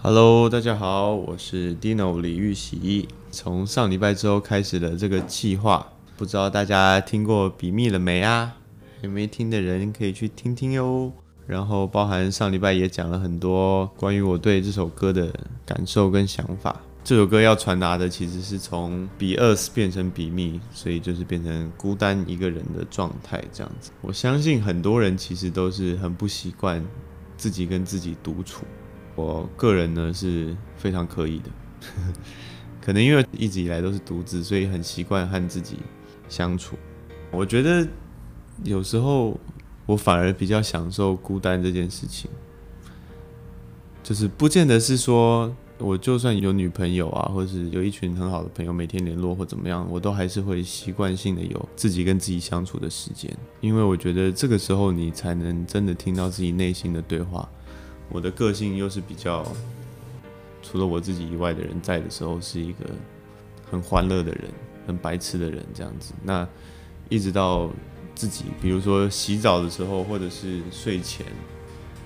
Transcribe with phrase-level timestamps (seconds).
[0.00, 3.08] Hello，大家好，我是 Dino 李玉玺。
[3.32, 5.84] 从上礼拜之后开始的这个计划，
[6.16, 8.54] 不知道大家听过比密了没啊？
[9.02, 11.12] 还没听的人可以去听听哟。
[11.48, 15.34] 然后包含上礼拜也讲了很多关于我对这首歌的
[15.66, 16.80] 感受跟想法。
[17.02, 23.90] 这首歌要传达的其实是从 Be Us 变成笔密，所以就是变成孤单一个人的状态这样子。
[24.00, 26.86] 我相信很多人其实都是很不习惯
[27.36, 28.64] 自己跟自己独处。
[29.18, 31.50] 我个人呢是非常可以的，
[32.80, 35.78] 可能因为一直以来都是独自，所以很习惯和自己
[36.28, 36.76] 相处。
[37.32, 37.84] 我觉得
[38.62, 39.36] 有时候
[39.86, 42.30] 我反而比较享受孤单这件事情，
[44.04, 57.48] 就是不见得是说我就算有女朋友啊，或是有一群很好的朋友，每天联络或怎么样，我都还是会习惯性的有自己跟自己相处的时间，因为我觉得这个时候你才能真的听到自己内心的对话。
[58.10, 59.46] 我的个性又是比较，
[60.62, 62.86] 除了我自己以外的人在的时候，是一个
[63.70, 64.50] 很欢乐的人，
[64.86, 66.14] 很白痴的人这样子。
[66.22, 66.48] 那
[67.10, 67.68] 一直到
[68.14, 71.26] 自己，比如说洗澡的时候，或者是睡前，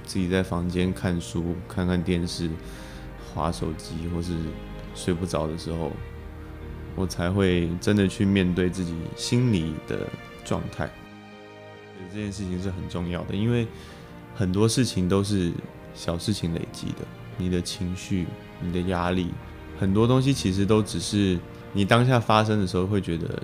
[0.04, 2.50] 自己在房间看书、看看电视、
[3.32, 4.36] 滑手机，或是
[4.96, 5.92] 睡不着的时候，
[6.96, 10.08] 我才会真的去面对自己心里的
[10.44, 10.90] 状态。
[12.12, 13.68] 这件事情是很重要的，因为
[14.34, 15.52] 很多事情都是。
[15.94, 18.26] 小事情累积的，你的情绪、
[18.60, 19.28] 你的压力，
[19.78, 21.38] 很多东西其实都只是
[21.72, 23.42] 你当下发生的时候会觉得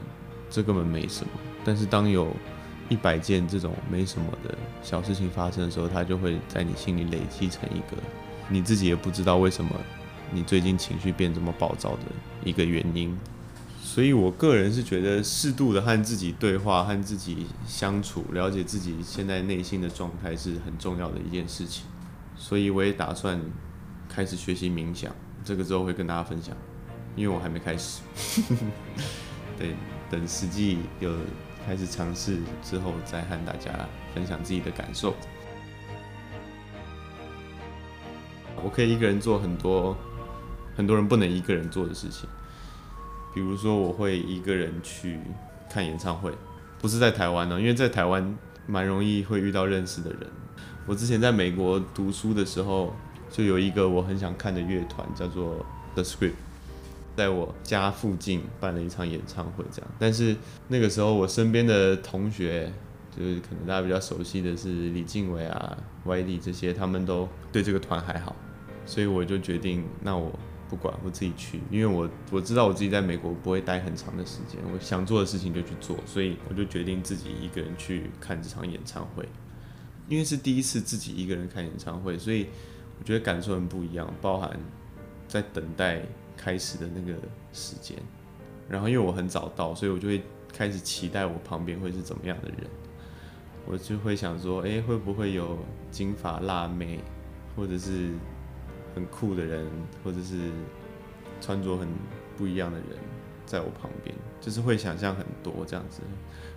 [0.50, 1.30] 这根本没什么，
[1.64, 2.34] 但是当有
[2.88, 7.96] 一百件这种没什么的小事情发生的时候，它就会在你心里累积成一个
[8.48, 9.70] 你自己也不知道为什么
[10.32, 12.02] 你最近情绪变这么暴躁的
[12.44, 13.16] 一个原因。
[13.82, 21.84] 所以我个人是觉得适度的和自己对话、和自己相处、了解自己现在内心的状态是很重要的一件事情。
[22.38, 23.38] 所以我也打算
[24.08, 25.12] 开始学习冥想，
[25.44, 26.56] 这个之后会跟大家分享，
[27.16, 28.00] 因为我还没开始。
[29.58, 29.74] 对，
[30.08, 31.12] 等实际有
[31.66, 33.70] 开始尝试之后，再和大家
[34.14, 35.14] 分享自己的感受。
[38.62, 39.96] 我可以一个人做很多
[40.76, 42.28] 很多人不能一个人做的事情，
[43.34, 45.18] 比如说我会一个人去
[45.68, 46.32] 看演唱会，
[46.80, 50.20] 不是在台湾呢，因为在台湾蛮容易会遇到认识的人。
[50.88, 52.94] 我之前在美国读书的时候，
[53.30, 56.32] 就有一个我很想看的乐团，叫做 The Script，
[57.14, 59.90] 在我家附近办了一场演唱会，这样。
[59.98, 60.34] 但是
[60.66, 62.72] 那个时候，我身边的同学，
[63.14, 65.76] 就是可能大家比较熟悉的是李静伟啊、
[66.06, 68.34] 歪力这些，他们都对这个团还好，
[68.86, 70.32] 所以我就决定，那我
[70.70, 79.28] 不管，我自己去，因为我我知道我自己在美国不会待很长的时间，我想做的事情就去做，所以我就决定自己一个人去看这场演唱会。
[80.08, 82.46] 因为是第一次自己一个人看演唱会，所以
[82.98, 84.58] 我觉得感受很不一样，包含
[85.28, 86.02] 在等待
[86.36, 87.18] 开始的那个
[87.52, 87.96] 时间。
[88.68, 92.58] 然后因为我很早到，所以我就会开始期待我旁边会是怎么样的人。
[93.66, 95.58] 我就会想说，哎，会不会有
[95.90, 97.00] 金发辣妹，
[97.54, 98.14] 或者是
[98.94, 99.70] 很酷的人，
[100.02, 100.50] 或者是
[101.40, 101.86] 穿着很
[102.36, 102.88] 不一样的人
[103.48, 106.02] 在我旁边，就是会想象很多这样子。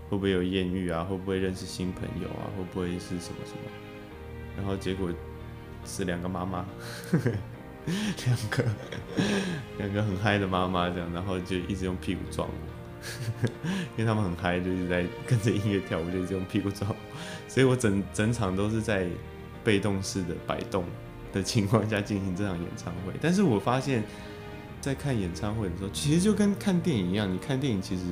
[0.09, 1.05] 会不会有艳遇啊？
[1.05, 2.43] 会不会认识新朋友啊？
[2.57, 3.71] 会不会是什么什么？
[4.57, 5.09] 然后结果
[5.85, 6.65] 是两个妈妈，
[7.15, 8.65] 两个
[9.77, 13.47] 两个很嗨的妈妈这样，然后就一直用屁股撞我，
[13.95, 16.95] 因为他们很嗨，就一直在跟着音乐跳舞，就一直用屁股撞我，
[17.47, 19.07] 所以我整整场都是在
[19.63, 20.83] 被动式的摆动
[21.31, 23.13] 的情况下进行这场演唱会。
[23.21, 24.03] 但是我发现，
[24.81, 28.03] 在看演唱会的时候，其实就跟看电影一样，你看电影其实。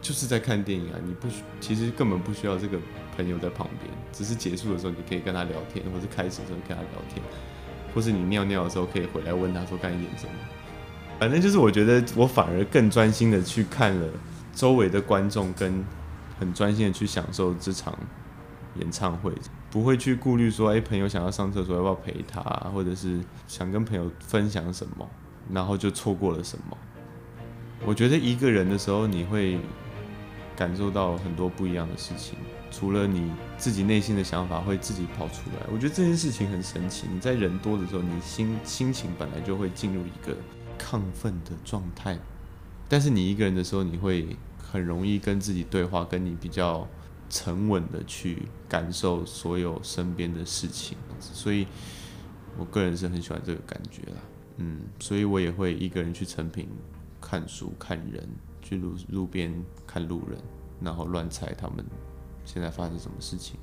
[0.00, 2.76] 就是在看电影啊，你不需其实根本不需要这个
[3.16, 7.22] 朋友在旁边，只是结束的时候你可以跟他聊天，或是开始的时候跟他聊天，
[7.94, 10.32] 或是你尿尿的时候可以回来问他说该演什么。
[11.20, 14.08] 反正就是我觉得我反而更专心的去看了
[14.52, 15.84] 周围的观众，跟
[16.36, 17.96] 很专心的去享受这场
[18.80, 19.32] 演唱会，
[19.70, 22.42] 不会去顾虑说，哎，朋友想要上厕所要不要陪他，
[22.74, 25.08] 或者是想跟朋友分享什么，
[25.50, 26.76] 然后就错过了什么。
[27.86, 29.58] 我觉得一个人的时候你会。
[30.54, 32.38] 感受到很多不一样的事情，
[32.70, 37.06] 除了你自己内心的想法会自己跑出来，我觉得这件事情很神奇。
[37.10, 40.36] 你在人多的时候，你心心情本来就会进入一个
[40.78, 42.18] 亢奋的状态，
[42.86, 46.86] 但是你一个人的时候，你会很容易跟自己对话，跟你比较
[47.30, 50.98] 沉稳的去感受所有身边的事情。
[51.18, 51.66] 所以，
[52.58, 54.18] 我个人是很喜欢这个感觉啦，
[54.62, 56.68] 嗯，所以我也会一个人去成品
[57.20, 58.28] 看书看人。
[58.64, 59.52] 去路路边
[59.84, 60.38] 看路人，
[60.80, 61.84] 然后乱猜他们
[62.44, 63.58] 现在发生什么事情。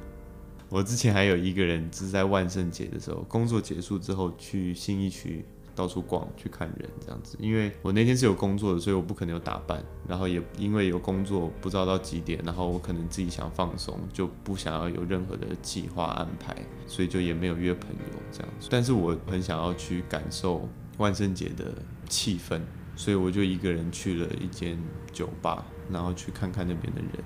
[0.68, 7.38] 我之前还有一个人，就是在万圣节的时候，工作结束之后去新义区到处逛，去看人这样子。
[7.40, 9.82] 因为我那天是有工作的，所以我不可能有打扮。
[10.06, 16.54] 然后也因为有工作，不知道到几点，然后我可能自己想放松，就不想要有任何的计划安排，
[16.88, 18.68] 所以就也没有约朋友这样子。
[18.70, 20.68] 但是我很想要去感受
[21.00, 21.74] 万圣节的
[22.08, 22.62] 气氛，
[22.96, 24.78] 所以我就一个人去了一间
[25.12, 27.24] 酒吧，然后去看看那边的人。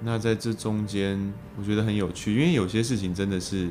[0.00, 3.68] 那在这中间，我觉得很有趣，因为有些事情真的是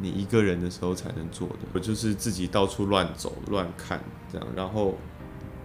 [0.00, 1.58] 你一个人的时候才能做的。
[1.72, 4.02] 我就是自己到处乱走、乱看
[4.32, 4.96] 这样，然后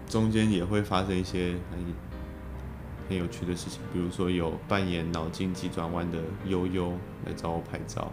[0.07, 1.79] 中间也会发生一些很
[3.09, 6.91] 很有趣的事情，比如说有扮演脑筋急转弯的悠悠
[7.25, 8.11] 来找我拍照，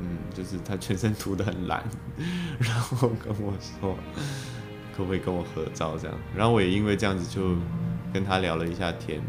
[0.00, 1.84] 嗯，就是他全身涂得很蓝，
[2.58, 3.96] 然后跟我说
[4.96, 7.56] 可不可以跟我合照这样，然后我也因为这样子就
[8.12, 9.20] 跟他聊了一下天。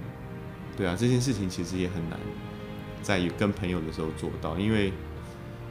[0.77, 2.19] 对啊，这件事情其实也很难
[3.01, 4.91] 在跟朋友的时候做到，因为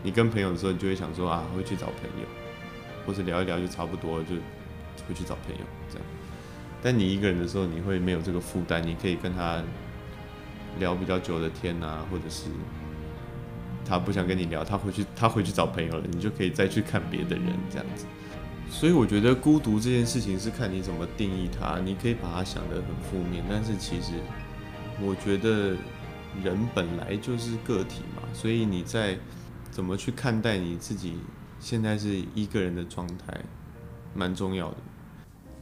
[0.02, 2.26] 你跟朋友的时候，你就会想说啊，会去找朋友，
[3.06, 4.34] 或者聊一聊就差不多，就
[5.06, 5.60] 会去找朋友
[5.90, 6.06] 这样。
[6.82, 9.62] 但你一个人的时候，你会没有这个负担，你可以跟他
[10.78, 12.44] 聊比较久的天啊，或者是
[13.84, 18.06] 他不想跟你聊，他回去他回去找朋友了，你就可以再去看别的人这样子。
[18.70, 24.12] 所以我觉得孤独这件事情是看你怎么定义它，你可以把它想得很负面，但是其实。
[25.02, 25.76] 我觉得
[26.40, 29.18] 人本来就是个体嘛，所以你在
[29.72, 31.16] 怎么去看待你自己
[31.58, 33.44] 现在是一个人的状态，
[34.14, 34.76] 蛮重要的。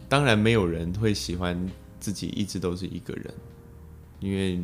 [0.07, 1.67] 当然，没有人会喜欢
[1.99, 3.33] 自己一直都是一个人，
[4.21, 4.61] 因为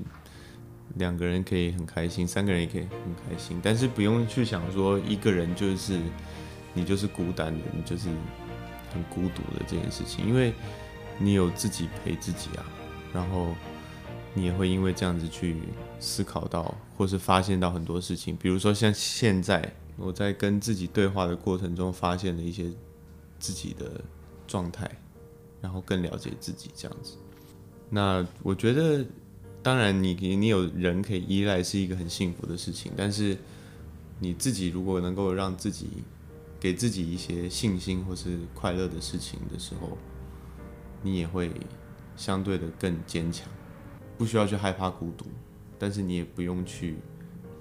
[0.96, 6.00] 两个人可以很开心，三个人也可以很开心，但是不用去想说一个人就是
[6.74, 8.08] 你就是孤单的，你就是
[8.92, 10.52] 很孤独的这件事情，因为
[11.18, 12.64] 你有自己陪自己啊，
[13.12, 13.54] 然后。
[14.34, 15.56] 你也会因为这样子去
[15.98, 22.70] 思考到，或是发现到很多事情，比如说像现在我在跟自己对话的过程中，发现了一些
[23.40, 24.00] 自己的
[24.46, 24.88] 状态，
[25.60, 27.16] 然后更了解自己这样子。
[27.88, 29.04] 那我觉得，
[29.62, 33.36] 当然你你有人可以依赖是一个很幸福的事情，但是
[34.20, 35.88] 你自己如果能够让自己
[36.58, 39.96] 给自己一些信心或是快乐的事情的时候，
[41.02, 41.50] 你也会
[42.16, 43.46] 相对的更坚强。
[44.16, 45.26] 不需要去害怕孤独，
[45.78, 46.96] 但是你也不用去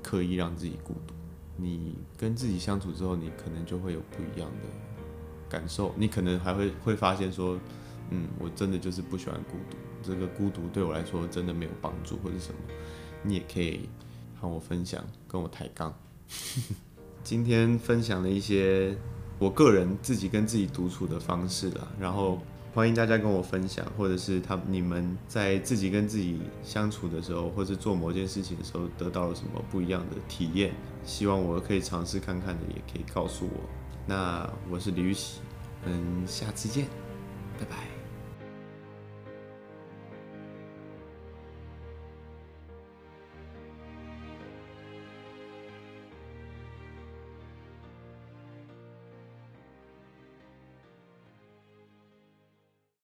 [0.01, 1.13] 刻意让自己孤独。
[1.55, 4.67] 你跟自己相处之后，你可能就会有不一样的
[5.47, 5.94] 感受。
[5.95, 7.59] 你可能还会会发现说，
[8.09, 9.77] 嗯，我真的就是不喜欢孤独。
[10.04, 12.59] 这个孤独对我来说真的没有帮助，或者什么。
[13.24, 13.89] 你也可以
[14.39, 15.94] 和我分享，跟我抬杠。
[17.24, 18.95] 今天分享了一些
[19.39, 22.39] 我个人自己跟自己独处的方式啦，然后。
[22.74, 30.75] 欢迎大家跟我分享，或者是他你们在自己跟自己相处的时候，或者做某件事情的时候，得到了什么不一样的体验？
[31.04, 33.68] 希望我可以尝试看看的，也可以告诉我。
[34.06, 35.39] 那我是李玉玺，
[35.86, 36.86] 嗯，下次见，
[37.59, 37.86] 拜拜。